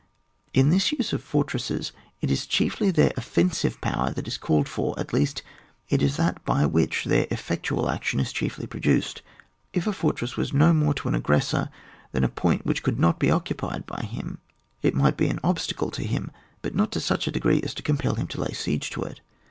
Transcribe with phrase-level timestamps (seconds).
[0.51, 1.91] In this use of fortresses
[2.21, 5.43] it is chiefly their offensive power that is called for, at least
[5.89, 9.21] it is that by which their effec tual action is chiefly produced.
[9.73, 11.69] If a fortress was no more to an aggressor
[12.13, 14.39] than a point which could not be occupied by him,
[14.81, 16.31] it might be an obstacle to him,
[16.63, 19.21] but not to such a degree as to compel him to lay siege to it.